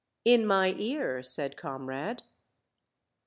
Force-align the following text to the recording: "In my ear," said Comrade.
"In 0.25 0.47
my 0.47 0.73
ear," 0.79 1.21
said 1.21 1.55
Comrade. 1.55 2.23